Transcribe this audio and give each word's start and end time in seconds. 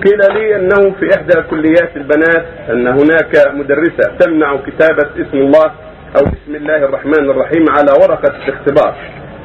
وقيل 0.00 0.34
لي 0.34 0.56
أنه 0.56 0.94
في 1.00 1.14
إحدى 1.16 1.42
كليات 1.50 1.96
البنات 1.96 2.46
أن 2.70 2.86
هناك 2.86 3.54
مدرسة 3.54 4.16
تمنع 4.18 4.56
كتابة 4.56 5.10
اسم 5.16 5.38
الله 5.38 5.66
أو 6.16 6.24
بسم 6.24 6.54
الله 6.54 6.76
الرحمن 6.76 7.30
الرحيم 7.30 7.64
على 7.70 7.92
ورقة 8.02 8.32
الاختبار 8.48 8.94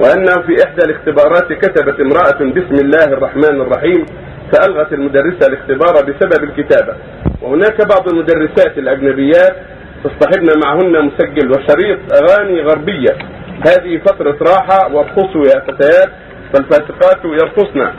وانه 0.00 0.32
في 0.46 0.64
إحدى 0.64 0.84
الاختبارات 0.84 1.52
كتبت 1.52 2.00
امرأة 2.00 2.38
بسم 2.38 2.84
الله 2.84 3.04
الرحمن 3.04 3.60
الرحيم 3.60 4.06
فألغت 4.52 4.92
المدرسة 4.92 5.46
الاختبار 5.48 5.94
بسبب 6.04 6.44
الكتابة. 6.44 6.96
وهناك 7.42 7.88
بعض 7.88 8.08
المدرسات 8.08 8.78
الأجنبيات 8.78 9.56
تصطحبن 10.04 10.60
معهن 10.64 11.04
مسجل 11.04 11.50
وشريط 11.50 11.98
أغاني 12.12 12.60
غربية. 12.60 13.18
هذه 13.66 13.98
فترة 13.98 14.36
راحة 14.42 14.94
وارقصوا 14.94 15.44
يا 15.44 15.60
فتيات 15.60 16.08
فالفاسقات 16.52 17.24
يرقصن 17.24 17.90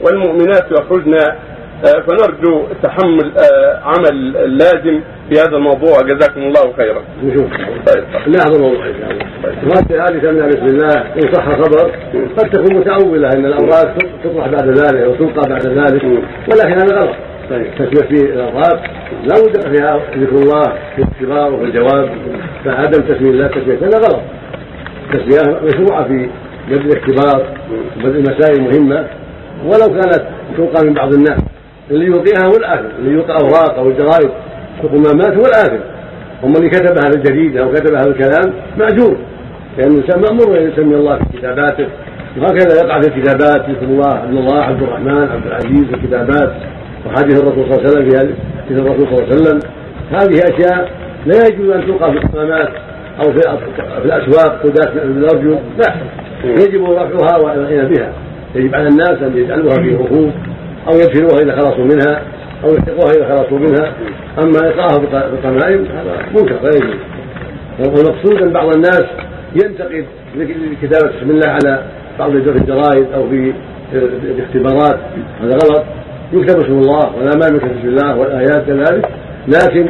والمؤمنات 0.00 0.66
يخرجن 0.72 1.14
فنرجو 1.82 2.66
تحمل 2.82 3.32
آه، 3.38 3.80
عمل 3.84 4.32
لازم 4.58 5.00
في 5.30 5.40
هذا 5.40 5.56
الموضوع 5.56 6.00
جزاكم 6.00 6.40
الله 6.40 6.72
خيرا. 6.76 7.02
نشوف 7.24 7.46
طيب 7.86 8.04
ناخذ 8.26 8.54
الموضوع 8.54 8.86
ان 8.86 8.94
شاء 9.00 9.10
الله. 9.10 10.08
هذه 10.08 10.18
تمنع 10.18 10.46
بسم 10.46 10.64
الله 10.64 10.94
إن 10.94 11.32
صح 11.32 11.48
خبر 11.48 11.90
قد 12.38 12.50
تكون 12.50 12.76
متأولة 12.76 13.28
إن 13.28 13.46
الأوراق 13.46 13.94
تطرح 14.24 14.48
بعد 14.48 14.68
ذلك 14.68 15.02
أو 15.02 15.14
تلقى 15.14 15.48
بعد 15.48 15.66
ذلك 15.66 16.04
ولكن 16.52 16.72
هذا 16.72 17.00
غلط. 17.00 17.16
طيب 17.50 17.66
تسمية 17.74 18.08
في 18.08 18.32
الأوراق 18.32 18.82
لا 19.24 19.34
بد 19.34 19.76
فيها 19.76 20.00
ذكر 20.16 20.36
الله 20.36 20.62
في 20.96 21.02
الاختبار 21.02 21.54
وفي 21.54 21.64
الجواب 21.64 22.10
فعدم 22.64 23.02
تسمية 23.02 23.30
الله 23.30 23.46
تسمية 23.46 23.78
هذا 23.78 23.98
غلط. 23.98 24.20
تسمية 25.12 25.60
مشروعة 25.60 26.04
في 26.04 26.28
بدء 26.68 26.80
الاختبار 26.80 27.46
وبدء 27.96 28.20
مسائل 28.20 28.62
مهمة 28.62 29.06
ولو 29.64 29.86
كانت 29.88 30.22
تلقى 30.56 30.84
من 30.84 30.94
بعض 30.94 31.12
الناس 31.14 31.40
اللي 31.90 32.06
يلقيها 32.06 32.46
هو 32.46 32.56
الآثم 32.56 32.86
اللي 32.98 33.12
يلقى 33.12 33.38
أوراق 33.42 33.78
أو 33.78 33.88
الجرائد 33.88 34.30
القمامات 34.84 35.36
هو 35.36 35.42
الآثم 35.42 35.82
أما 36.44 36.56
اللي 36.56 36.68
كتب 36.68 36.98
هذا 37.04 37.16
الجريدة 37.16 37.62
أو 37.62 37.72
كتب 37.72 37.94
هذا 37.94 38.08
الكلام 38.08 38.52
مأجور 38.78 39.16
لأن 39.78 39.90
الإنسان 39.90 40.20
مأمور 40.20 40.58
أن 40.58 40.68
يسمي 40.72 40.94
الله 40.94 41.18
في 41.18 41.38
كتاباته. 41.38 41.86
وهكذا 42.38 42.84
يقع 42.84 43.00
في 43.00 43.08
الكتابات 43.08 43.70
ذكر 43.70 43.82
الله 43.84 44.08
عبد 44.08 44.36
الله 44.36 44.62
عبد 44.62 44.82
الرحمن 44.82 45.28
عبد 45.28 45.46
العزيز 45.46 45.84
الكتابات. 45.92 46.52
وحديث 47.06 47.40
الرسول 47.40 47.64
صلى 47.64 47.76
الله 47.76 47.96
عليه 47.96 48.06
وسلم 48.06 48.34
في 48.68 48.74
الرسول 48.74 49.06
صلى 49.06 49.24
الله 49.24 49.26
عليه 49.26 49.34
وسلم. 49.34 49.58
هذه 50.10 50.54
أشياء 50.54 50.90
لا 51.26 51.36
يجوز 51.48 51.70
أن 51.70 51.86
تلقى 51.86 52.12
في 52.12 52.18
القمامات 52.18 52.68
أو 53.18 53.32
في 53.32 53.40
الأسواق 54.04 54.62
قدات 54.62 54.96
الأرجل 54.96 55.58
لا. 55.78 55.94
يجب 56.44 56.84
رفعها 56.84 57.38
والعناية 57.38 57.82
بها. 57.82 58.12
يجب 58.54 58.74
على 58.74 58.88
الناس 58.88 59.22
أن 59.22 59.36
يجعلوها 59.36 59.74
في 59.74 59.94
ركوب 59.94 60.32
أو 60.88 60.94
يدفنوها 60.94 61.42
إذا 61.42 61.56
خلصوا 61.56 61.84
منها 61.84 62.22
أو 62.64 62.74
يحرقوها 62.74 63.12
إذا 63.12 63.28
خلصوا 63.28 63.58
منها. 63.58 63.92
أما 64.38 64.68
إلقاها 64.68 64.98
بالقمائم 64.98 65.84
هذا 65.84 66.26
منكر 66.34 66.62
لا 66.62 66.68
يجوز. 66.68 67.00
والمقصود 67.78 68.42
أن 68.42 68.52
بعض 68.52 68.74
الناس 68.74 69.04
ينتقد 69.64 70.04
كتابة 70.82 71.12
بسم 71.16 71.30
الله 71.30 71.48
على 71.48 71.82
بعض 72.18 72.30
الجرائد 72.30 73.06
أو 73.14 73.28
في 73.30 73.52
الاختبارات. 73.94 74.98
هذا 75.40 75.58
غلط. 75.64 75.84
يكتب 76.32 76.60
اسم 76.60 76.72
الله 76.72 77.16
ولا 77.16 77.36
ما 77.36 77.46
يكتب 77.46 77.78
بسم 77.78 77.88
الله 77.88 78.16
والآيات 78.16 78.66
كذلك. 78.66 79.08
لكن 79.48 79.86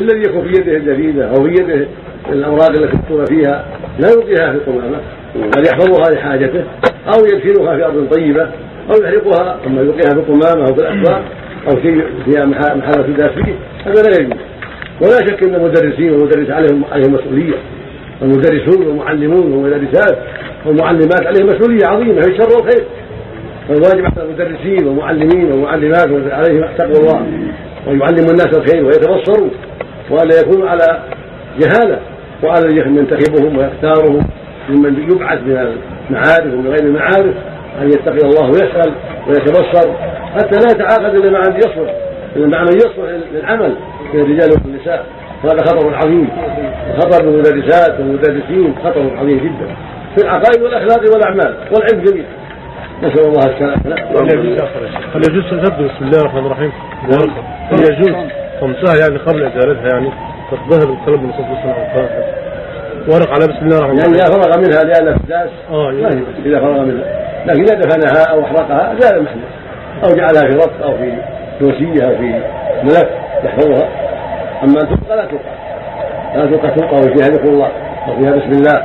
الذي 0.00 0.20
يكون 0.28 0.42
في 0.42 0.60
يده 0.60 0.76
الجريدة 0.76 1.28
أو 1.28 1.34
في 1.34 1.50
يده 1.50 1.86
الأوراق 2.32 2.70
التي 2.70 2.96
مكتوبة 2.96 3.24
فيها 3.24 3.64
لا 3.98 4.08
يلقيها 4.08 4.52
في 4.52 4.56
القمامة. 4.56 4.96
بل 5.34 5.62
يحفظها 5.66 6.14
لحاجته 6.14 6.64
أو 7.08 7.24
يدفنها 7.24 7.76
في 7.76 7.84
أرض 7.84 8.08
طيبة. 8.14 8.48
أو 8.90 9.02
يحرقها 9.02 9.58
ثم 9.64 9.78
يلقيها 9.78 10.10
في 10.10 10.20
القمامة 10.20 10.68
أو 10.68 10.74
في 10.74 10.80
الأسواق 10.80 11.24
أو 11.66 11.76
في 11.80 12.02
فيها 12.24 12.44
محل 12.44 13.14
تداس 13.14 13.30
فيه 13.30 13.54
هذا 13.84 14.02
لا 14.02 14.20
يجوز. 14.20 14.38
ولا 15.02 15.16
شك 15.26 15.42
أن 15.42 15.54
المدرسين 15.54 16.10
والمدرس 16.12 16.50
عليهم 16.50 16.84
عليهم 16.92 17.12
مسؤولية. 17.12 17.54
المدرسون 18.22 18.86
والمعلمون 18.86 19.52
والمدرسات 19.52 20.18
والمعلمات 20.66 21.26
عليهم 21.26 21.46
مسؤولية 21.46 21.86
عظيمة 21.86 22.20
في 22.20 22.30
الشر 22.30 22.56
والخير 22.56 22.84
فالواجب 23.68 24.04
على 24.04 24.28
المدرسين 24.28 24.86
والمعلمين 24.86 25.52
والمعلمات 25.52 26.32
عليهم 26.32 26.66
تقوى 26.78 26.96
الله. 26.96 27.26
ويعلموا 27.86 28.30
الناس 28.30 28.56
الخير 28.56 28.84
ويتبصروا. 28.84 29.48
وألا 30.10 30.40
يكونوا 30.40 30.68
على 30.68 31.02
جهالة. 31.58 31.98
وعلى 32.42 32.76
ينتخبهم 32.76 33.58
ويختارهم 33.58 34.26
ممن 34.68 35.10
يبعث 35.10 35.40
من 35.42 35.74
المعارف 36.10 36.54
ومن 36.54 36.68
غير 36.68 36.84
المعارف. 36.84 37.34
أن 37.80 37.88
يتقي 37.88 38.28
الله 38.28 38.46
ويسأل 38.46 38.92
ويتبصر 39.28 39.92
حتى 40.34 40.56
لا 40.56 40.66
يتعاقد 40.72 41.14
إلا 41.14 41.30
مع 41.30 41.40
من 41.40 41.56
يصلح 41.56 41.94
إلا 42.36 42.46
مع 42.46 42.62
من 42.62 42.76
يصلح 42.76 43.10
للعمل 43.32 43.74
من 44.14 44.20
الرجال 44.20 44.50
والنساء. 44.52 45.06
وهذا 45.44 45.62
خطر 45.62 45.94
عظيم 45.94 46.28
خطر 46.98 47.24
المدرسات 47.24 48.00
والمدرسين 48.00 48.74
خطر 48.84 49.16
عظيم 49.16 49.38
جدا. 49.38 49.74
في 50.16 50.24
العقائد 50.24 50.62
والأخلاق 50.62 51.14
والأعمال 51.14 51.54
والعلم 51.72 52.04
جميعا. 52.04 52.26
نسأل 53.02 53.26
الله 53.26 53.44
السلامة. 53.44 53.96
هل 55.14 55.20
يجوز 55.30 55.50
تبدو 55.50 55.84
بسم 55.84 56.04
الله 56.04 56.20
الرحمن 56.20 56.46
الرحيم. 56.46 56.72
هل 57.72 57.80
يجوز 57.80 58.14
خمسها 58.60 58.96
يعني 59.00 59.18
قبل 59.18 59.44
إزالتها 59.44 59.88
يعني 59.88 60.10
تتظاهر 60.50 60.86
بالقلب 60.86 61.22
من 61.22 61.32
صوت 61.32 61.46
السلام 61.58 62.08
ورق 63.08 63.30
على 63.30 63.46
بسم 63.46 63.66
الله 63.66 63.78
الرحمن 63.78 63.98
الرحيم. 63.98 64.14
يعني 64.14 64.14
إذا 64.14 64.42
فرغ 64.42 64.58
منها 64.58 65.16
افتاس 65.16 65.50
آه 65.70 65.92
يعني 65.92 66.22
إذا 66.46 66.60
فرغ 66.60 66.80
منها. 66.80 67.23
لكن 67.46 67.62
إذا 67.62 67.74
دفنها 67.74 68.24
أو 68.30 68.44
أحرقها 68.44 68.94
زال 68.98 69.16
المحدث 69.16 69.44
أو 70.04 70.16
جعلها 70.16 70.42
في 70.42 70.54
ربط 70.54 70.82
أو 70.82 70.96
في 70.96 71.12
دوسية 71.60 72.06
أو 72.06 72.16
في 72.16 72.40
ملف 72.82 73.08
يحفظها. 73.44 73.88
أما 74.62 74.80
أن 74.80 74.88
تبقى 74.88 75.16
لا 75.16 75.24
تبقى. 75.24 75.54
لا 76.36 76.46
تبقى 76.46 76.70
تبقى 76.70 76.96
وفيها 76.96 77.28
ذكر 77.28 77.48
الله. 77.48 77.68
وفيها 78.08 78.30
بسم 78.30 78.50
الله. 78.50 78.84